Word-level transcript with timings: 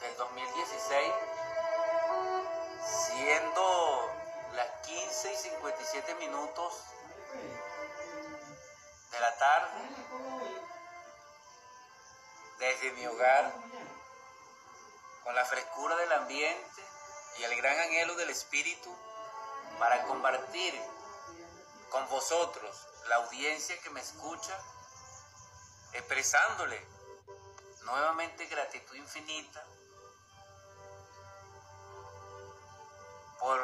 del 0.00 0.16
2016, 0.16 1.12
siendo 3.06 4.10
las 4.54 4.68
15 4.86 5.32
y 5.32 5.36
57 5.36 6.14
minutos 6.16 6.74
de 9.10 9.20
la 9.20 9.36
tarde, 9.38 9.80
desde 12.58 12.92
mi 12.92 13.06
hogar, 13.06 13.52
con 15.24 15.34
la 15.34 15.44
frescura 15.44 15.96
del 15.96 16.12
ambiente 16.12 16.82
y 17.38 17.44
el 17.44 17.56
gran 17.56 17.78
anhelo 17.78 18.14
del 18.16 18.30
Espíritu 18.30 18.94
para 19.78 20.02
compartir 20.04 20.80
con 21.90 22.08
vosotros, 22.08 22.88
la 23.08 23.16
audiencia 23.16 23.78
que 23.80 23.90
me 23.90 24.00
escucha, 24.00 24.56
expresándole 25.92 26.91
nuevamente 27.84 28.46
gratitud 28.46 28.96
infinita 28.96 29.62
por 33.38 33.60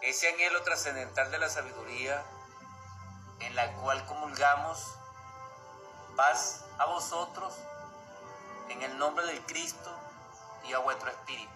ese 0.00 0.28
anhelo 0.28 0.62
trascendental 0.62 1.30
de 1.30 1.38
la 1.38 1.48
sabiduría 1.48 2.22
en 3.40 3.54
la 3.54 3.72
cual 3.74 4.04
comulgamos 4.06 4.98
paz 6.16 6.64
a 6.78 6.86
vosotros 6.86 7.54
en 8.68 8.82
el 8.82 8.98
nombre 8.98 9.26
del 9.26 9.40
Cristo 9.46 9.90
y 10.64 10.72
a 10.72 10.78
vuestro 10.78 11.10
espíritu. 11.10 11.52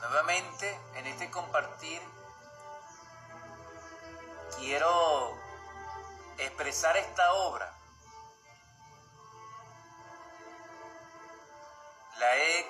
Nuevamente 0.00 0.78
en 0.94 1.06
este 1.06 1.30
compartir 1.30 2.00
quiero 4.58 5.34
expresar 6.38 6.96
esta 6.96 7.32
obra. 7.32 7.75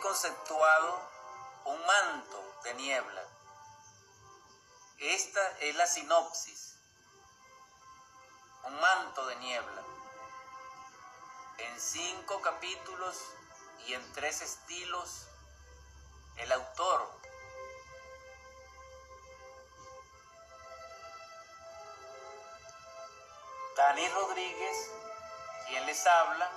Conceptuado 0.07 1.01
un 1.65 1.85
manto 1.85 2.61
de 2.62 2.75
niebla. 2.75 3.23
Esta 4.98 5.59
es 5.59 5.75
la 5.75 5.85
sinopsis. 5.85 6.79
Un 8.63 8.81
manto 8.81 9.27
de 9.27 9.37
niebla. 9.37 9.83
En 11.59 11.81
cinco 11.81 12.41
capítulos 12.41 13.17
y 13.89 13.95
en 13.95 14.13
tres 14.13 14.43
estilos, 14.43 15.27
el 16.37 16.53
autor 16.53 17.11
Dani 23.77 24.09
Rodríguez, 24.11 24.91
quien 25.67 25.85
les 25.85 26.07
habla, 26.07 26.48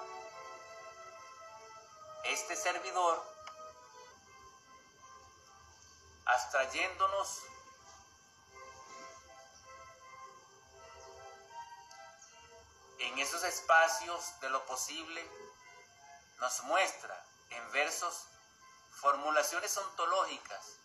este 2.25 2.55
servidor, 2.55 3.28
abstrayéndonos 6.29 7.43
en 12.99 13.19
esos 13.19 13.43
espacios 13.43 14.39
de 14.41 14.49
lo 14.49 14.63
posible, 14.65 15.25
nos 16.39 16.63
muestra 16.63 17.23
en 17.49 17.71
versos 17.71 18.27
formulaciones 18.91 19.75
ontológicas 19.77 20.75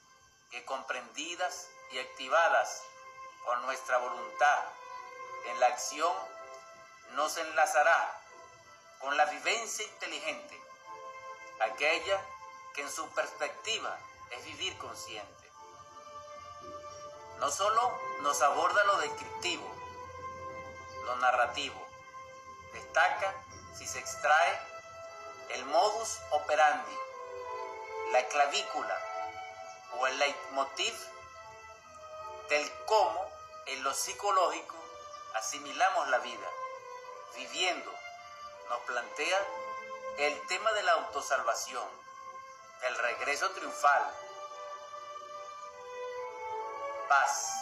que 0.51 0.65
comprendidas 0.65 1.69
y 1.93 1.99
activadas 1.99 2.83
por 3.45 3.59
nuestra 3.59 3.99
voluntad 3.99 4.65
en 5.47 5.61
la 5.61 5.67
acción 5.67 6.17
nos 7.11 7.37
enlazará 7.37 8.21
con 9.01 9.17
la 9.17 9.27
vivencia 9.27 9.85
inteligente, 9.85 10.61
aquella 11.61 12.25
que 12.75 12.83
en 12.83 12.91
su 12.91 13.07
perspectiva 13.11 13.99
es 14.37 14.45
vivir 14.45 14.77
consciente. 14.79 15.51
No 17.39 17.51
solo 17.51 17.99
nos 18.21 18.41
aborda 18.43 18.85
lo 18.85 18.99
descriptivo, 18.99 19.69
lo 21.05 21.17
narrativo, 21.17 21.81
destaca 22.73 23.35
si 23.77 23.87
se 23.87 23.99
extrae 23.99 24.61
el 25.51 25.65
modus 25.67 26.19
operandi, 26.31 26.97
la 28.13 28.25
clavícula 28.29 28.99
o 29.99 30.07
el 30.07 30.19
leitmotiv 30.19 30.95
del 32.49 32.73
cómo 32.87 33.29
en 33.67 33.83
lo 33.83 33.95
psicológico 33.95 34.77
asimilamos 35.35 36.09
la 36.09 36.19
vida, 36.19 36.49
viviendo, 37.37 37.93
nos 38.69 38.81
plantea 38.81 39.39
el 40.19 40.47
tema 40.47 40.73
de 40.73 40.83
la 40.83 40.93
autosalvación, 40.93 41.89
del 42.81 42.97
regreso 42.99 43.51
triunfal, 43.51 44.15
paz. 47.15 47.55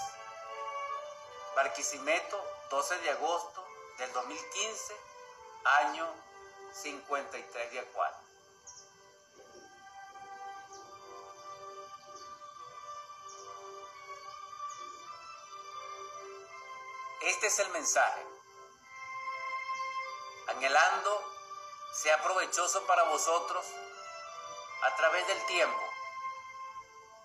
Barquisimeto, 1.55 2.43
12 2.71 2.99
de 3.01 3.11
agosto 3.11 3.67
del 3.99 4.11
2015, 4.15 4.97
año 5.65 6.07
53 6.73 7.73
de 7.73 7.81
Acuario. 7.81 8.17
Este 17.21 17.47
es 17.47 17.59
el 17.59 17.69
mensaje. 17.71 18.27
Anhelando 20.49 21.23
sea 21.93 22.23
provechoso 22.23 22.87
para 22.87 23.03
vosotros 23.05 23.67
a 24.83 24.97
través 24.97 25.27
del 25.27 25.47
tiempo 25.47 25.85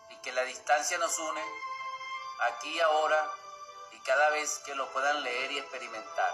y 0.09 0.17
que 0.17 0.33
la 0.33 0.43
distancia 0.43 0.97
nos 0.97 1.17
une 1.17 1.43
aquí, 2.41 2.79
ahora 2.79 3.31
y 3.91 3.99
cada 3.99 4.29
vez 4.29 4.59
que 4.65 4.75
lo 4.75 4.91
puedan 4.91 5.23
leer 5.23 5.51
y 5.51 5.59
experimentar. 5.59 6.33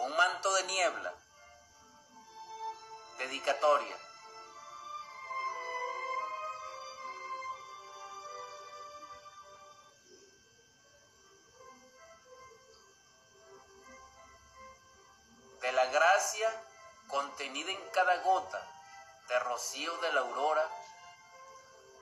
Un 0.00 0.16
manto 0.16 0.52
de 0.54 0.62
niebla, 0.64 1.14
dedicatoria. 3.18 3.96
de 15.60 15.72
la 15.72 15.86
gracia 15.86 16.48
contenida 17.08 17.72
en 17.72 17.90
cada 17.90 18.16
gota 18.18 18.64
de 19.28 19.38
rocío 19.40 19.96
de 19.98 20.12
la 20.12 20.20
aurora 20.20 20.66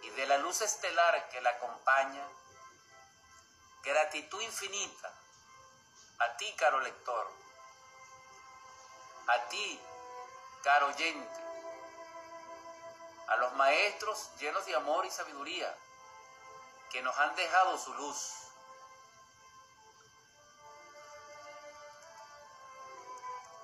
y 0.07 0.11
de 0.11 0.27
la 0.27 0.39
luz 0.39 0.61
estelar 0.61 1.29
que 1.31 1.41
la 1.41 1.51
acompaña, 1.51 2.25
gratitud 3.83 4.41
infinita 4.41 5.13
a 6.19 6.37
ti, 6.37 6.55
caro 6.57 6.81
lector, 6.81 7.31
a 9.27 9.49
ti, 9.49 9.81
caro 10.63 10.87
oyente, 10.87 11.41
a 13.29 13.37
los 13.37 13.53
maestros 13.55 14.31
llenos 14.39 14.65
de 14.65 14.77
amor 14.77 15.05
y 15.05 15.11
sabiduría 15.11 15.77
que 16.91 17.03
nos 17.03 17.17
han 17.19 17.35
dejado 17.35 17.77
su 17.79 17.93
luz. 17.95 18.33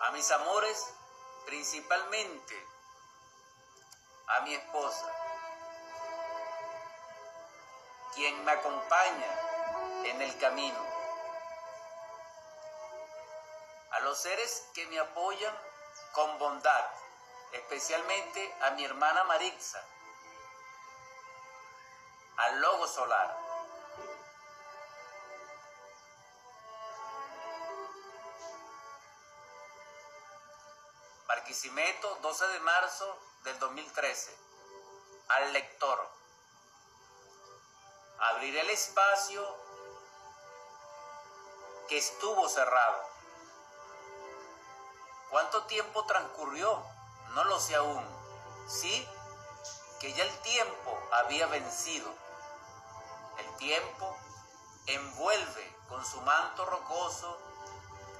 A 0.01 0.11
mis 0.11 0.29
amores, 0.33 0.93
principalmente 1.47 2.67
a 4.27 4.41
mi 4.41 4.55
esposa, 4.55 5.22
quien 8.15 8.45
me 8.45 8.53
acompaña 8.53 9.41
en 10.05 10.23
el 10.23 10.39
camino. 10.39 10.79
A 13.91 14.01
los 14.01 14.19
seres 14.19 14.69
que 14.75 14.87
me 14.87 14.99
apoyan 14.99 15.55
con 16.13 16.39
bondad, 16.39 16.85
especialmente 17.53 18.55
a 18.63 18.71
mi 18.71 18.85
hermana 18.85 19.25
Marixa, 19.25 19.83
al 22.37 22.61
Logo 22.61 22.87
Solar. 22.87 23.37
Barquisimeto, 31.29 32.19
12 32.23 32.47
de 32.49 32.61
marzo 32.61 33.19
del 33.45 33.59
2013. 33.59 34.37
Al 35.29 35.53
lector. 35.53 36.22
Abriré 38.43 38.61
el 38.63 38.71
espacio 38.71 39.57
que 41.89 41.97
estuvo 41.97 42.49
cerrado. 42.49 43.05
¿Cuánto 45.31 45.63
tiempo 45.67 46.05
transcurrió? 46.07 46.83
No 47.35 47.45
lo 47.45 47.61
sé 47.61 47.77
aún. 47.77 48.05
Sí, 48.67 49.09
que 50.01 50.13
ya 50.15 50.25
el 50.25 50.39
tiempo 50.39 50.99
había 51.13 51.47
vencido. 51.47 52.11
El 53.39 53.57
tiempo 53.59 54.17
envuelve 54.87 55.77
con 55.89 56.05
su 56.05 56.21
manto 56.23 56.65
rocoso 56.65 57.39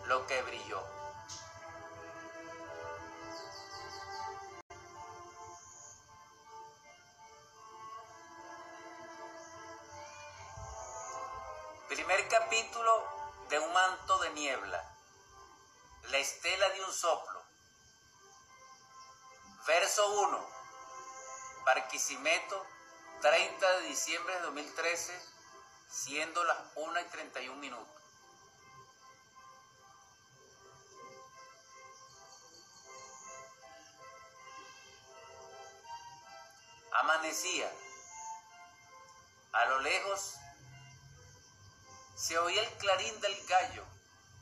lo 0.05 0.25
que 0.29 0.41
brilló. 0.43 1.02
Capítulo 12.29 12.91
de 13.51 13.59
un 13.59 13.71
manto 13.75 14.19
de 14.21 14.31
niebla, 14.31 14.83
la 16.11 16.17
estela 16.17 16.69
de 16.71 16.85
un 16.85 16.93
soplo. 16.93 17.43
Verso 19.67 20.09
1, 20.11 20.49
Barquisimeto, 21.67 22.67
30 23.21 23.73
de 23.73 23.89
diciembre 23.89 24.35
de 24.37 24.41
2013, 24.41 25.21
siendo 25.91 26.43
las 26.45 26.59
1 26.77 27.01
y 27.01 27.05
31 27.05 27.61
minutos. 27.61 28.03
Amanecía. 36.93 37.71
A 39.53 39.67
lo 39.67 39.81
lejos 39.81 40.39
se 42.23 42.39
oía 42.39 42.63
el 42.63 42.73
clarín 42.75 43.21
del 43.21 43.47
gallo 43.47 43.83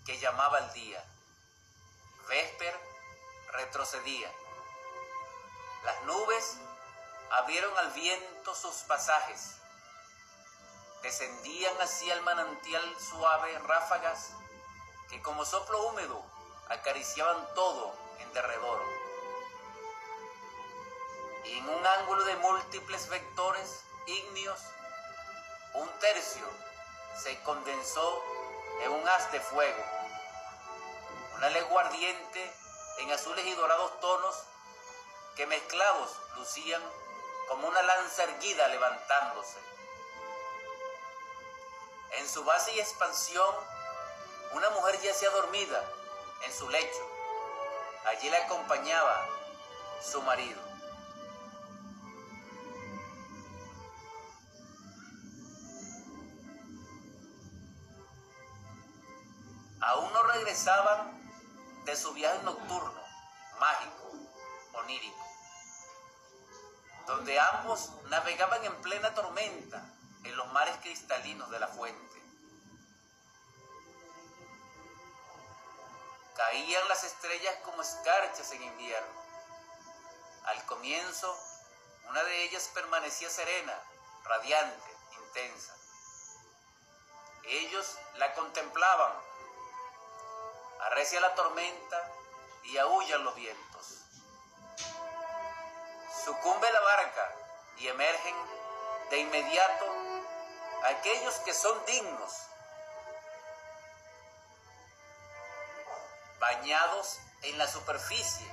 que 0.04 0.18
llamaba 0.18 0.58
al 0.58 0.72
día. 0.74 1.02
Vesper 2.28 2.78
retrocedía. 3.52 4.30
Las 5.84 6.02
nubes 6.02 6.56
abrieron 7.30 7.76
al 7.78 7.90
viento 7.92 8.54
sus 8.54 8.74
pasajes. 8.82 9.54
Descendían 11.02 11.74
hacia 11.80 12.12
el 12.12 12.20
manantial 12.20 12.84
suave 13.00 13.58
ráfagas 13.60 14.32
que 15.08 15.22
como 15.22 15.46
soplo 15.46 15.86
húmedo 15.86 16.22
acariciaban 16.68 17.54
todo 17.54 17.94
en 18.18 18.30
derredor. 18.34 18.82
Y 21.46 21.56
en 21.56 21.66
un 21.66 21.86
ángulo 21.86 22.24
de 22.24 22.36
múltiples 22.36 23.08
vectores 23.08 23.84
ígneos, 24.06 24.60
un 25.72 25.88
tercio 25.98 26.69
se 27.16 27.40
condensó 27.42 28.24
en 28.82 28.92
un 28.92 29.08
haz 29.08 29.30
de 29.32 29.40
fuego. 29.40 29.84
Una 31.36 31.50
legua 31.50 31.82
ardiente 31.82 32.52
en 32.98 33.12
azules 33.12 33.44
y 33.46 33.54
dorados 33.54 33.98
tonos 34.00 34.44
que 35.36 35.46
mezclados 35.46 36.16
lucían 36.36 36.82
como 37.48 37.68
una 37.68 37.82
lanza 37.82 38.24
erguida 38.24 38.68
levantándose. 38.68 39.58
En 42.12 42.28
su 42.28 42.44
base 42.44 42.72
y 42.72 42.80
expansión, 42.80 43.54
una 44.52 44.70
mujer 44.70 45.00
yacía 45.00 45.30
dormida 45.30 45.82
en 46.42 46.52
su 46.52 46.68
lecho. 46.68 47.06
Allí 48.06 48.28
la 48.30 48.38
acompañaba 48.38 49.26
su 50.02 50.20
marido. 50.22 50.69
De 60.50 61.94
su 61.94 62.12
viaje 62.12 62.42
nocturno, 62.42 63.00
mágico, 63.60 64.10
onírico, 64.72 65.24
donde 67.06 67.38
ambos 67.38 67.90
navegaban 68.08 68.64
en 68.64 68.74
plena 68.82 69.14
tormenta 69.14 69.80
en 70.24 70.36
los 70.36 70.52
mares 70.52 70.76
cristalinos 70.82 71.48
de 71.50 71.60
la 71.60 71.68
fuente. 71.68 72.20
Caían 76.34 76.88
las 76.88 77.04
estrellas 77.04 77.54
como 77.64 77.82
escarchas 77.82 78.50
en 78.50 78.64
invierno. 78.64 79.22
Al 80.46 80.66
comienzo, 80.66 81.38
una 82.08 82.24
de 82.24 82.42
ellas 82.42 82.68
permanecía 82.74 83.30
serena, 83.30 83.78
radiante, 84.24 84.96
intensa. 85.16 85.76
Ellos 87.44 87.96
la 88.16 88.34
contemplaban 88.34 89.29
arrecia 90.86 91.20
la 91.20 91.34
tormenta 91.34 92.12
y 92.64 92.78
aullan 92.78 93.24
los 93.24 93.34
vientos. 93.34 94.04
Sucumbe 96.24 96.70
la 96.70 96.80
barca 96.80 97.34
y 97.78 97.88
emergen 97.88 98.34
de 99.10 99.18
inmediato 99.18 99.86
aquellos 100.84 101.34
que 101.40 101.54
son 101.54 101.76
dignos, 101.86 102.32
bañados 106.38 107.18
en 107.42 107.58
la 107.58 107.66
superficie 107.66 108.46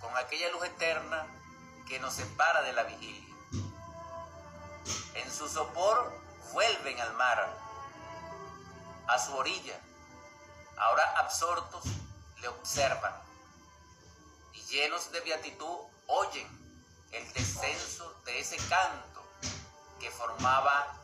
con 0.00 0.16
aquella 0.16 0.50
luz 0.50 0.64
eterna 0.64 1.26
que 1.88 1.98
nos 1.98 2.14
separa 2.14 2.62
de 2.62 2.72
la 2.72 2.84
vigilia. 2.84 3.34
En 5.14 5.32
su 5.32 5.48
sopor 5.48 6.12
vuelven 6.52 7.00
al 7.00 7.12
mar, 7.14 7.48
a 9.06 9.18
su 9.18 9.36
orilla, 9.36 9.78
ahora 10.80 11.18
absortos, 11.18 11.84
le 12.40 12.48
observan 12.48 13.28
y 14.52 14.62
llenos 14.62 15.10
de 15.12 15.20
beatitud 15.20 15.78
oyen 16.06 16.58
el 17.12 17.32
descenso 17.32 18.12
de 18.24 18.40
ese 18.40 18.56
canto 18.68 19.22
que 19.98 20.10
formaba 20.10 20.94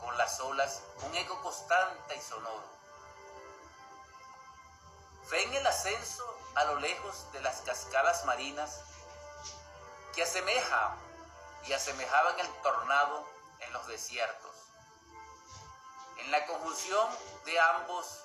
con 0.00 0.16
las 0.16 0.40
olas 0.40 0.82
un 1.02 1.14
eco 1.14 1.40
constante 1.42 2.16
y 2.16 2.20
sonoro. 2.20 2.78
Ven 5.30 5.54
el 5.54 5.66
ascenso 5.66 6.38
a 6.54 6.64
lo 6.64 6.80
lejos 6.80 7.30
de 7.32 7.40
las 7.40 7.60
cascadas 7.60 8.24
marinas 8.24 8.80
que 10.14 10.22
asemeja 10.22 10.96
y 11.66 11.72
asemejaban 11.72 12.38
el 12.40 12.48
tornado 12.62 13.26
en 13.60 13.72
los 13.72 13.86
desiertos. 13.88 14.56
En 16.18 16.30
la 16.30 16.46
conjunción 16.46 17.08
de 17.44 17.60
ambos 17.60 18.24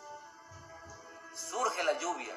la 1.83 1.93
lluvia, 1.93 2.35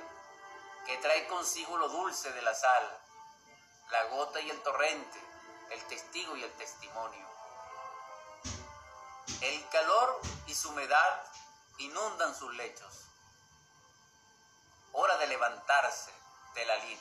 que 0.86 0.96
trae 0.98 1.26
consigo 1.28 1.76
lo 1.76 1.88
dulce 1.88 2.32
de 2.32 2.42
la 2.42 2.54
sal, 2.54 3.00
la 3.90 4.04
gota 4.04 4.40
y 4.40 4.50
el 4.50 4.62
torrente, 4.62 5.20
el 5.70 5.82
testigo 5.86 6.36
y 6.36 6.42
el 6.42 6.52
testimonio. 6.52 7.26
El 9.40 9.68
calor 9.68 10.20
y 10.46 10.54
su 10.54 10.70
humedad 10.70 11.24
inundan 11.78 12.34
sus 12.34 12.54
lechos. 12.54 13.04
Hora 14.92 15.16
de 15.18 15.26
levantarse 15.26 16.12
de 16.54 16.66
la 16.66 16.76
lid. 16.76 16.98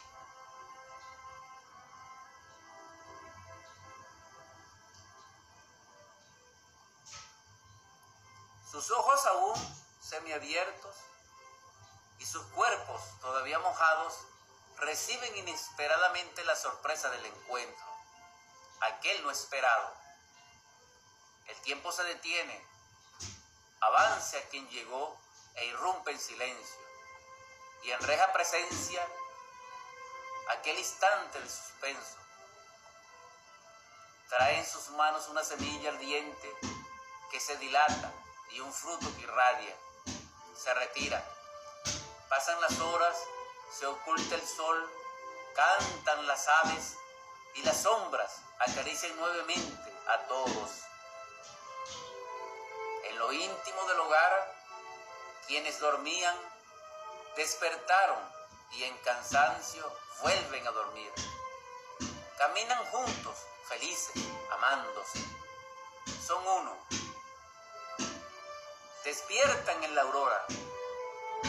Sus 8.70 8.92
ojos 8.92 9.26
aún 9.28 9.78
semiabiertos 10.02 10.96
sus 12.36 12.46
cuerpos, 12.48 13.02
todavía 13.22 13.60
mojados, 13.60 14.14
reciben 14.76 15.38
inesperadamente 15.38 16.44
la 16.44 16.58
sorpresa 16.58 17.10
del 17.10 17.26
encuentro, 17.28 17.86
aquel 18.82 19.24
no 19.24 19.32
esperado. 19.32 19.94
El 21.48 21.56
tiempo 21.62 21.94
se 21.94 22.04
detiene, 22.04 22.62
avance 23.80 24.38
a 24.38 24.50
quien 24.50 24.68
llegó 24.68 25.18
e 25.56 25.66
irrumpe 25.68 26.12
en 26.12 26.20
silencio, 26.20 26.76
y 27.84 27.92
en 27.92 28.02
reja 28.02 28.34
presencia 28.34 29.08
aquel 30.50 30.78
instante 30.78 31.40
de 31.40 31.50
suspenso. 31.50 32.18
Trae 34.28 34.60
en 34.60 34.66
sus 34.66 34.90
manos 34.90 35.30
una 35.30 35.46
semilla 35.46 35.90
ardiente 35.90 36.52
que 37.32 37.40
se 37.40 37.56
dilata 37.56 38.12
y 38.52 38.60
un 38.60 38.74
fruto 38.74 39.08
que 39.16 39.22
irradia. 39.22 39.78
Se 40.58 40.74
retira 40.74 41.35
Pasan 42.36 42.60
las 42.60 42.78
horas, 42.82 43.18
se 43.72 43.86
oculta 43.86 44.36
el 44.36 44.46
sol, 44.46 44.92
cantan 45.56 46.28
las 46.28 46.46
aves 46.50 46.98
y 47.54 47.64
las 47.64 47.82
sombras 47.82 48.42
acarician 48.60 49.16
nuevamente 49.16 49.94
a 50.06 50.18
todos. 50.28 50.70
En 53.06 53.20
lo 53.20 53.32
íntimo 53.32 53.86
del 53.88 54.00
hogar, 54.02 54.54
quienes 55.48 55.80
dormían 55.80 56.36
despertaron 57.38 58.20
y 58.72 58.84
en 58.84 58.98
cansancio 58.98 59.90
vuelven 60.22 60.68
a 60.68 60.72
dormir. 60.72 61.14
Caminan 62.38 62.86
juntos, 62.88 63.38
felices, 63.70 64.22
amándose. 64.52 65.20
Son 66.28 66.46
uno. 66.46 66.78
Despiertan 69.06 69.82
en 69.86 69.96
la 69.96 70.02
aurora. 70.02 70.46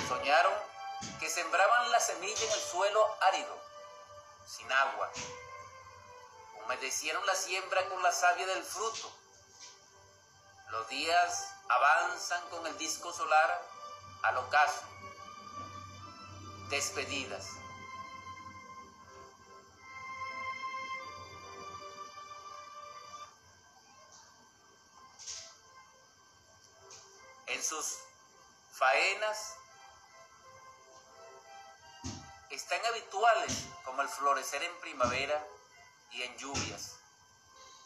Soñaron 0.08 0.75
que 1.20 1.28
sembraban 1.30 1.90
la 1.90 2.00
semilla 2.00 2.44
en 2.44 2.52
el 2.52 2.60
suelo 2.60 3.16
árido, 3.22 3.58
sin 4.46 4.70
agua. 4.72 5.10
Humedecieron 6.64 7.24
la 7.26 7.34
siembra 7.34 7.88
con 7.88 8.02
la 8.02 8.12
savia 8.12 8.46
del 8.46 8.64
fruto. 8.64 9.12
Los 10.70 10.88
días 10.88 11.48
avanzan 11.68 12.48
con 12.48 12.66
el 12.66 12.76
disco 12.78 13.12
solar 13.12 13.62
al 14.22 14.36
ocaso. 14.38 14.82
Despedidas. 16.68 17.46
en 27.46 27.62
sus 27.62 27.98
faenas 28.72 29.54
están 32.68 32.84
habituales 32.84 33.52
como 33.84 34.02
el 34.02 34.08
florecer 34.08 34.60
en 34.60 34.80
primavera 34.80 35.40
y 36.10 36.24
en 36.24 36.36
lluvias. 36.36 36.96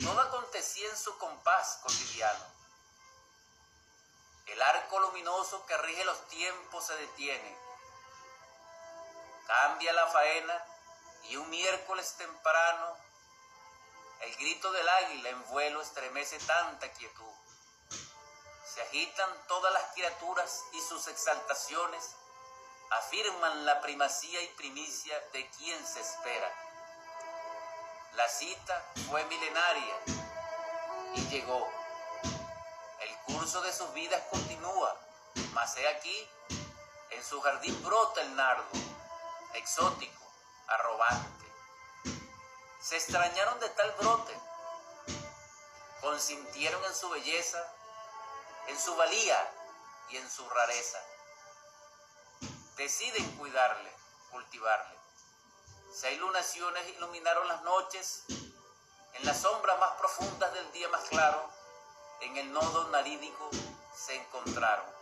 Todo 0.02 0.18
acontecía 0.18 0.88
en 0.88 0.96
su 0.96 1.18
compás 1.18 1.80
cotidiano. 1.82 2.46
El 4.46 4.62
arco 4.62 5.00
luminoso 5.00 5.66
que 5.66 5.76
rige 5.76 6.02
los 6.06 6.26
tiempos 6.28 6.86
se 6.86 6.96
detiene. 6.96 7.58
Cambia 9.46 9.92
la 9.92 10.06
faena 10.06 10.64
y 11.24 11.36
un 11.36 11.50
miércoles 11.50 12.14
temprano 12.14 12.96
el 14.20 14.34
grito 14.36 14.72
del 14.72 14.88
águila 14.88 15.28
en 15.28 15.46
vuelo 15.48 15.82
estremece 15.82 16.38
tanta 16.38 16.90
quietud. 16.92 17.34
Se 18.64 18.80
agitan 18.80 19.30
todas 19.46 19.74
las 19.74 19.92
criaturas 19.92 20.64
y 20.72 20.80
sus 20.80 21.06
exaltaciones 21.08 22.16
afirman 23.10 23.66
la 23.66 23.80
primacía 23.80 24.40
y 24.40 24.46
primicia 24.50 25.18
de 25.32 25.50
quien 25.58 25.84
se 25.84 26.00
espera. 26.00 26.48
La 28.14 28.28
cita 28.28 28.84
fue 29.08 29.24
milenaria 29.24 29.96
y 31.16 31.20
llegó. 31.26 31.68
El 33.00 33.34
curso 33.34 33.62
de 33.62 33.72
sus 33.72 33.92
vidas 33.94 34.22
continúa, 34.30 34.96
mas 35.54 35.76
he 35.76 35.88
aquí, 35.88 36.30
en 37.10 37.24
su 37.24 37.40
jardín 37.40 37.82
brota 37.82 38.20
el 38.20 38.36
nardo, 38.36 38.68
exótico, 39.54 40.32
arrobante. 40.68 41.46
Se 42.80 42.96
extrañaron 42.96 43.58
de 43.58 43.70
tal 43.70 43.90
brote, 43.98 44.40
consintieron 46.00 46.84
en 46.84 46.94
su 46.94 47.10
belleza, 47.10 47.74
en 48.68 48.78
su 48.78 48.94
valía 48.94 49.52
y 50.10 50.16
en 50.16 50.30
su 50.30 50.48
rareza. 50.48 50.98
Deciden 52.80 53.30
cuidarle, 53.36 53.92
cultivarle. 54.30 54.96
Seis 55.92 56.18
lunaciones 56.18 56.88
iluminaron 56.96 57.46
las 57.46 57.60
noches, 57.60 58.24
en 58.30 59.26
las 59.26 59.42
sombras 59.42 59.78
más 59.78 59.90
profundas 59.98 60.50
del 60.54 60.72
día 60.72 60.88
más 60.88 61.04
claro, 61.10 61.46
en 62.22 62.38
el 62.38 62.50
nodo 62.50 62.88
narídico 62.88 63.50
se 63.94 64.14
encontraron. 64.14 64.99